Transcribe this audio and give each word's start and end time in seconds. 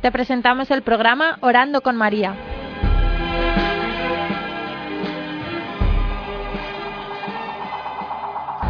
Te 0.00 0.10
presentamos 0.10 0.70
el 0.70 0.80
programa 0.80 1.36
Orando 1.42 1.82
con 1.82 1.94
María. 1.94 2.34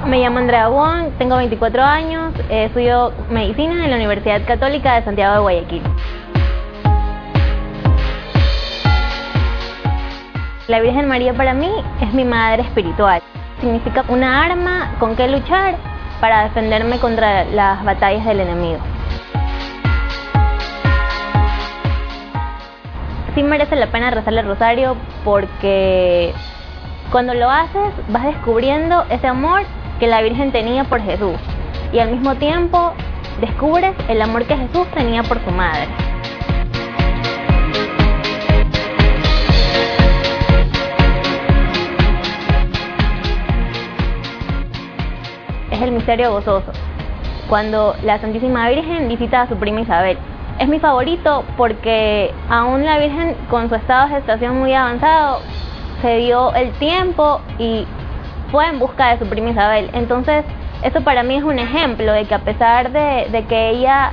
Me 0.08 0.18
llamo 0.18 0.38
Andrea 0.38 0.66
Wong, 0.66 1.12
tengo 1.18 1.36
24 1.36 1.84
años, 1.84 2.34
eh, 2.48 2.64
estudio 2.64 3.12
medicina 3.30 3.84
en 3.84 3.90
la 3.90 3.96
Universidad 3.96 4.44
Católica 4.44 4.96
de 4.96 5.04
Santiago 5.04 5.34
de 5.34 5.40
Guayaquil. 5.40 5.82
La 10.66 10.80
Virgen 10.80 11.06
María 11.06 11.32
para 11.34 11.54
mí 11.54 11.70
es 12.00 12.12
mi 12.12 12.24
madre 12.24 12.62
espiritual. 12.62 13.22
Significa 13.60 14.04
una 14.08 14.44
arma 14.44 14.96
con 14.98 15.14
que 15.14 15.28
luchar 15.28 15.76
para 16.20 16.42
defenderme 16.42 16.98
contra 16.98 17.44
las 17.44 17.84
batallas 17.84 18.26
del 18.26 18.40
enemigo. 18.40 18.80
Sí 23.34 23.44
merece 23.44 23.76
la 23.76 23.86
pena 23.86 24.10
rezarle 24.10 24.40
el 24.40 24.46
rosario 24.46 24.96
porque 25.24 26.32
cuando 27.12 27.32
lo 27.32 27.48
haces 27.48 27.92
vas 28.08 28.24
descubriendo 28.24 29.04
ese 29.08 29.28
amor 29.28 29.62
que 30.00 30.08
la 30.08 30.20
Virgen 30.20 30.50
tenía 30.50 30.82
por 30.84 31.00
Jesús 31.00 31.36
y 31.92 32.00
al 32.00 32.10
mismo 32.10 32.34
tiempo 32.36 32.92
descubres 33.40 33.94
el 34.08 34.20
amor 34.20 34.46
que 34.46 34.56
Jesús 34.56 34.86
tenía 34.94 35.22
por 35.22 35.38
su 35.44 35.50
madre. 35.52 35.86
Es 45.70 45.80
el 45.80 45.92
misterio 45.92 46.32
gozoso, 46.32 46.72
cuando 47.48 47.94
la 48.02 48.18
Santísima 48.18 48.68
Virgen 48.68 49.06
visita 49.06 49.42
a 49.42 49.48
su 49.48 49.56
prima 49.56 49.82
Isabel. 49.82 50.18
Es 50.60 50.68
mi 50.68 50.78
favorito 50.78 51.42
porque 51.56 52.34
aún 52.50 52.84
la 52.84 52.98
Virgen 52.98 53.34
con 53.48 53.70
su 53.70 53.76
estado 53.76 54.08
de 54.08 54.16
gestación 54.16 54.58
muy 54.58 54.74
avanzado 54.74 55.40
se 56.02 56.18
dio 56.18 56.52
el 56.54 56.70
tiempo 56.72 57.40
y 57.58 57.86
fue 58.50 58.66
en 58.66 58.78
busca 58.78 59.08
de 59.08 59.18
su 59.18 59.24
prima 59.24 59.50
Isabel. 59.50 59.88
Entonces, 59.94 60.44
eso 60.82 61.00
para 61.00 61.22
mí 61.22 61.36
es 61.36 61.44
un 61.44 61.58
ejemplo 61.58 62.12
de 62.12 62.26
que 62.26 62.34
a 62.34 62.40
pesar 62.40 62.92
de, 62.92 63.44
que 63.48 63.70
ella 63.70 64.12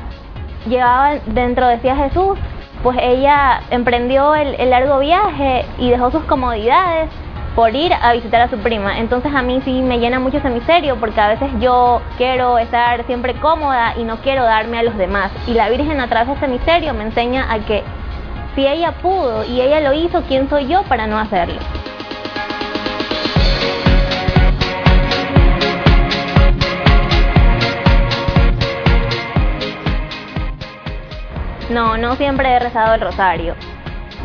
llevaba 0.69 1.15
dentro 1.25 1.67
de 1.67 1.79
sí 1.79 1.89
a 1.89 1.97
Jesús, 1.97 2.39
pues 2.81 2.97
ella 3.01 3.59
emprendió 3.69 4.33
el, 4.33 4.69
largo 4.69 4.99
viaje 4.99 5.65
y 5.77 5.89
dejó 5.89 6.11
sus 6.11 6.23
comodidades 6.23 7.09
por 7.57 7.75
ir 7.75 7.91
a 7.91 8.13
visitar 8.13 8.41
a 8.41 8.49
su 8.51 8.59
prima. 8.59 8.99
Entonces 8.99 9.33
a 9.33 9.41
mí 9.41 9.59
sí 9.65 9.81
me 9.81 9.97
llena 9.97 10.19
mucho 10.19 10.37
ese 10.37 10.51
misterio 10.51 10.97
porque 10.97 11.19
a 11.19 11.29
veces 11.29 11.49
yo 11.59 12.03
quiero 12.15 12.59
estar 12.59 13.03
siempre 13.07 13.33
cómoda 13.33 13.95
y 13.97 14.03
no 14.03 14.17
quiero 14.17 14.43
darme 14.43 14.77
a 14.77 14.83
los 14.83 14.95
demás. 14.95 15.31
Y 15.47 15.55
la 15.55 15.67
Virgen 15.67 15.99
a 15.99 16.07
través 16.07 16.27
de 16.27 16.33
ese 16.35 16.47
misterio 16.47 16.93
me 16.93 17.05
enseña 17.05 17.51
a 17.51 17.57
que 17.57 17.83
si 18.53 18.67
ella 18.67 18.91
pudo 19.01 19.43
y 19.43 19.59
ella 19.59 19.79
lo 19.79 19.91
hizo, 19.93 20.21
¿quién 20.27 20.47
soy 20.47 20.67
yo 20.67 20.83
para 20.83 21.07
no 21.07 21.17
hacerlo? 21.17 21.59
No, 31.71 31.97
no 31.97 32.15
siempre 32.17 32.49
he 32.49 32.59
rezado 32.59 32.93
el 32.93 33.01
rosario. 33.01 33.55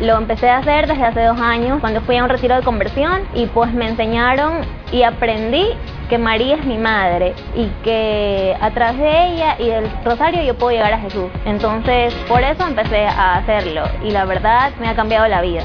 Lo 0.03 0.17
empecé 0.17 0.49
a 0.49 0.57
hacer 0.57 0.85
desde 0.85 1.01
hace 1.01 1.23
dos 1.23 1.39
años 1.39 1.79
cuando 1.79 2.01
fui 2.01 2.17
a 2.17 2.25
un 2.25 2.29
retiro 2.29 2.57
de 2.57 2.61
conversión 2.61 3.21
y 3.33 3.45
pues 3.45 3.73
me 3.73 3.87
enseñaron 3.87 4.59
y 4.91 5.03
aprendí 5.03 5.65
que 6.09 6.17
María 6.17 6.57
es 6.57 6.65
mi 6.65 6.77
madre 6.77 7.33
y 7.55 7.67
que 7.85 8.53
a 8.59 8.69
través 8.71 8.97
de 8.97 9.27
ella 9.27 9.55
y 9.59 9.69
del 9.69 9.89
rosario 10.03 10.43
yo 10.43 10.57
puedo 10.57 10.71
llegar 10.71 10.91
a 10.91 10.99
Jesús. 10.99 11.31
Entonces 11.45 12.13
por 12.27 12.41
eso 12.41 12.67
empecé 12.67 13.05
a 13.05 13.37
hacerlo 13.37 13.83
y 14.03 14.11
la 14.11 14.25
verdad 14.25 14.73
me 14.81 14.89
ha 14.89 14.93
cambiado 14.93 15.25
la 15.29 15.39
vida. 15.39 15.63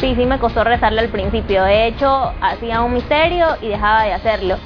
Sí, 0.00 0.14
sí 0.14 0.26
me 0.26 0.38
costó 0.38 0.64
rezarle 0.64 1.00
al 1.00 1.08
principio. 1.08 1.64
De 1.64 1.86
hecho, 1.86 2.34
hacía 2.42 2.82
un 2.82 2.92
misterio 2.92 3.56
y 3.62 3.68
dejaba 3.68 4.02
de 4.02 4.12
hacerlo 4.12 4.58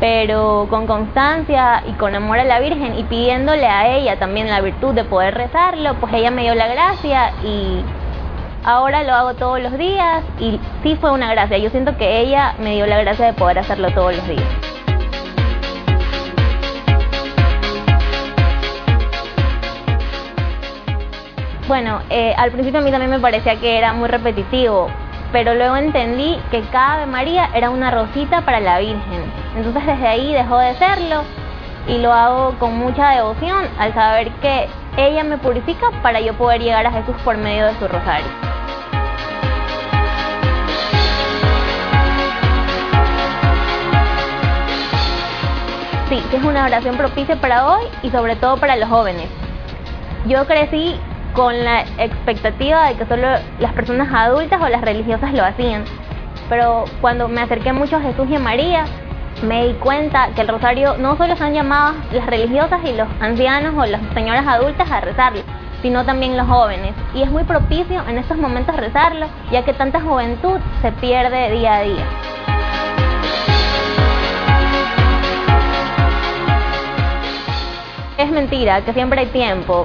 pero 0.00 0.66
con 0.68 0.86
constancia 0.86 1.82
y 1.86 1.92
con 1.92 2.14
amor 2.14 2.38
a 2.38 2.44
la 2.44 2.60
Virgen 2.60 2.98
y 2.98 3.04
pidiéndole 3.04 3.66
a 3.66 3.96
ella 3.96 4.18
también 4.18 4.48
la 4.48 4.60
virtud 4.60 4.94
de 4.94 5.04
poder 5.04 5.34
rezarlo, 5.34 5.94
pues 5.94 6.12
ella 6.12 6.30
me 6.30 6.42
dio 6.42 6.54
la 6.54 6.66
gracia 6.66 7.32
y 7.42 7.82
ahora 8.64 9.02
lo 9.04 9.14
hago 9.14 9.34
todos 9.34 9.60
los 9.60 9.76
días 9.78 10.22
y 10.38 10.60
sí 10.82 10.96
fue 11.00 11.12
una 11.12 11.30
gracia. 11.30 11.56
Yo 11.58 11.70
siento 11.70 11.96
que 11.96 12.20
ella 12.20 12.54
me 12.58 12.74
dio 12.74 12.86
la 12.86 13.00
gracia 13.00 13.26
de 13.26 13.32
poder 13.32 13.58
hacerlo 13.58 13.90
todos 13.92 14.16
los 14.16 14.28
días. 14.28 14.44
Bueno, 21.68 22.00
eh, 22.10 22.32
al 22.36 22.52
principio 22.52 22.78
a 22.78 22.82
mí 22.82 22.92
también 22.92 23.10
me 23.10 23.18
parecía 23.18 23.56
que 23.56 23.76
era 23.76 23.92
muy 23.92 24.08
repetitivo, 24.08 24.88
pero 25.32 25.54
luego 25.54 25.76
entendí 25.76 26.38
que 26.50 26.62
cada 26.72 26.94
Ave 26.94 27.06
María 27.06 27.50
era 27.54 27.70
una 27.70 27.90
rosita 27.90 28.42
para 28.42 28.60
la 28.60 28.78
Virgen. 28.78 29.24
Entonces 29.56 29.86
desde 29.86 30.06
ahí 30.06 30.32
dejó 30.32 30.58
de 30.58 30.74
serlo 30.74 31.22
y 31.88 31.98
lo 31.98 32.12
hago 32.12 32.58
con 32.58 32.76
mucha 32.76 33.10
devoción 33.10 33.66
al 33.78 33.94
saber 33.94 34.30
que 34.42 34.68
ella 34.96 35.24
me 35.24 35.38
purifica 35.38 35.90
para 36.02 36.20
yo 36.20 36.34
poder 36.34 36.60
llegar 36.60 36.86
a 36.86 36.92
Jesús 36.92 37.14
por 37.24 37.36
medio 37.36 37.66
de 37.66 37.74
su 37.78 37.86
rosario. 37.86 38.26
Sí, 46.08 46.22
que 46.30 46.36
es 46.36 46.44
una 46.44 46.64
oración 46.64 46.96
propicia 46.96 47.34
para 47.36 47.66
hoy 47.66 47.84
y 48.02 48.10
sobre 48.10 48.36
todo 48.36 48.56
para 48.58 48.76
los 48.76 48.88
jóvenes. 48.88 49.28
Yo 50.26 50.46
crecí 50.46 50.98
con 51.36 51.64
la 51.64 51.82
expectativa 51.98 52.88
de 52.88 52.94
que 52.94 53.04
solo 53.04 53.28
las 53.60 53.72
personas 53.74 54.08
adultas 54.12 54.58
o 54.60 54.68
las 54.68 54.80
religiosas 54.80 55.34
lo 55.34 55.44
hacían. 55.44 55.84
Pero 56.48 56.86
cuando 57.02 57.28
me 57.28 57.42
acerqué 57.42 57.74
mucho 57.74 57.96
a 57.96 58.00
Jesús 58.00 58.26
y 58.30 58.36
a 58.36 58.38
María, 58.38 58.86
me 59.42 59.66
di 59.66 59.74
cuenta 59.74 60.30
que 60.34 60.40
el 60.40 60.48
rosario 60.48 60.96
no 60.96 61.14
solo 61.18 61.34
han 61.38 61.52
llamadas 61.52 61.94
las 62.10 62.24
religiosas 62.24 62.80
y 62.84 62.96
los 62.96 63.06
ancianos 63.20 63.74
o 63.76 63.84
las 63.84 64.00
señoras 64.14 64.46
adultas 64.46 64.90
a 64.90 65.02
rezarlo, 65.02 65.42
sino 65.82 66.06
también 66.06 66.38
los 66.38 66.46
jóvenes. 66.46 66.94
Y 67.14 67.22
es 67.22 67.30
muy 67.30 67.44
propicio 67.44 68.02
en 68.08 68.16
estos 68.16 68.38
momentos 68.38 68.74
rezarlo, 68.74 69.26
ya 69.52 69.62
que 69.62 69.74
tanta 69.74 70.00
juventud 70.00 70.58
se 70.80 70.90
pierde 70.92 71.50
día 71.52 71.74
a 71.76 71.82
día. 71.82 72.06
Es 78.16 78.30
mentira 78.30 78.80
que 78.80 78.94
siempre 78.94 79.20
hay 79.20 79.26
tiempo. 79.26 79.84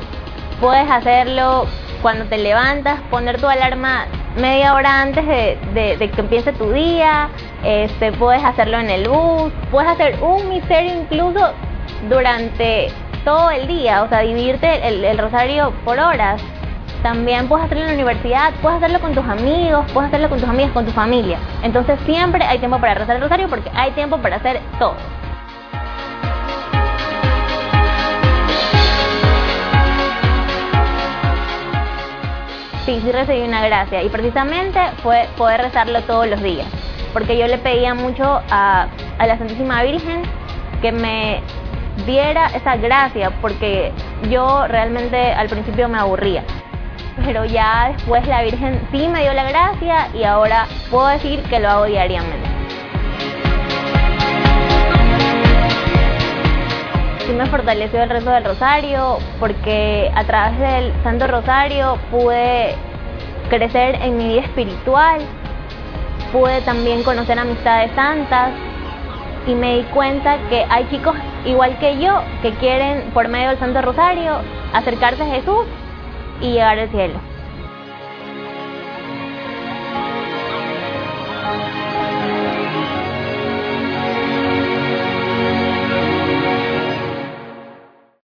Puedes 0.62 0.88
hacerlo 0.92 1.66
cuando 2.04 2.26
te 2.26 2.38
levantas, 2.38 3.00
poner 3.10 3.42
tu 3.42 3.48
alarma 3.48 4.06
media 4.38 4.76
hora 4.76 5.02
antes 5.02 5.26
de, 5.26 5.98
que 5.98 6.22
empiece 6.22 6.54
tu 6.54 6.72
día, 6.72 7.30
este, 7.64 8.12
puedes 8.12 8.44
hacerlo 8.44 8.78
en 8.78 8.92
el 8.92 9.10
bus, 9.10 9.52
puedes 9.72 9.90
hacer 9.90 10.22
un 10.22 10.50
misterio 10.50 11.02
incluso 11.02 11.52
durante 12.08 12.90
todo 13.26 13.50
el 13.50 13.68
día, 13.68 14.04
o 14.04 14.10
sea, 14.10 14.20
dividirte 14.20 14.88
el, 14.88 15.04
el 15.04 15.18
rosario 15.18 15.74
por 15.84 16.00
horas. 16.00 16.40
También 17.02 17.48
puedes 17.48 17.66
hacerlo 17.66 17.86
en 17.86 17.90
la 17.90 17.96
universidad, 17.96 18.54
puedes 18.62 18.78
hacerlo 18.78 19.00
con 19.00 19.16
tus 19.16 19.26
amigos, 19.26 19.92
puedes 19.92 20.10
hacerlo 20.10 20.30
con 20.30 20.40
tus 20.40 20.48
amigas, 20.48 20.72
con 20.74 20.86
tu 20.86 20.92
familia. 20.92 21.40
Entonces 21.64 22.00
siempre 22.06 22.46
hay 22.46 22.60
tiempo 22.60 22.80
para 22.80 22.94
rezar 22.94 23.16
el 23.16 23.24
rosario 23.24 23.50
porque 23.50 23.72
hay 23.74 23.90
tiempo 23.92 24.20
para 24.20 24.36
hacer 24.36 24.62
todo. 24.78 24.94
Sí, 32.92 33.02
sí 33.06 33.12
recibí 33.12 33.42
una 33.42 33.66
gracia 33.66 34.04
y 34.04 34.10
precisamente 34.10 34.80
fue 35.02 35.28
poder 35.38 35.62
rezarlo 35.62 36.02
todos 36.02 36.28
los 36.28 36.42
días, 36.42 36.68
porque 37.14 37.38
yo 37.38 37.48
le 37.48 37.58
pedía 37.58 37.94
mucho 37.94 38.42
a, 38.50 38.88
a 39.18 39.28
la 39.28 39.38
Santísima 39.38 39.82
Virgen 39.84 40.24
que 40.82 40.92
me 40.92 41.42
diera 42.06 42.48
esa 42.48 42.76
gracia, 42.76 43.32
porque 43.42 43.92
yo 44.30 44.68
realmente 44.68 45.32
al 45.34 45.48
principio 45.48 45.88
me 45.88 46.00
aburría. 46.00 46.44
Pero 47.24 47.46
ya 47.46 47.94
después 47.96 48.26
la 48.28 48.42
Virgen 48.42 48.82
sí 48.92 49.08
me 49.08 49.22
dio 49.22 49.34
la 49.34 49.44
gracia 49.44 50.08
y 50.14 50.24
ahora 50.24 50.66
puedo 50.90 51.08
decir 51.08 51.44
que 51.44 51.60
lo 51.60 51.70
hago 51.70 51.86
diariamente. 51.86 52.51
Sí 57.32 57.38
me 57.38 57.46
fortaleció 57.46 58.04
el 58.04 58.10
rezo 58.10 58.30
del 58.30 58.44
rosario 58.44 59.18
porque 59.40 60.12
a 60.14 60.26
través 60.26 60.60
del 60.60 60.94
Santo 61.02 61.28
Rosario 61.28 61.98
pude 62.12 62.76
crecer 63.50 63.96
en 64.02 64.18
mi 64.18 64.34
vida 64.34 64.42
espiritual, 64.42 65.22
pude 66.34 66.60
también 66.64 67.04
conocer 67.04 67.40
amistades 67.40 67.90
santas 67.96 68.52
y 69.48 69.56
me 69.56 69.78
di 69.78 69.84
cuenta 69.94 70.40
que 70.50 70.66
hay 70.70 70.90
chicos 70.90 71.16
igual 71.46 71.80
que 71.80 71.98
yo 72.00 72.22
que 72.42 72.52
quieren 72.56 73.12
por 73.14 73.30
medio 73.30 73.48
del 73.48 73.60
Santo 73.60 73.82
Rosario 73.82 74.40
acercarse 74.74 75.24
a 75.24 75.28
Jesús 75.28 75.66
y 76.42 76.52
llegar 76.52 76.80
al 76.80 76.90
cielo. 76.90 77.31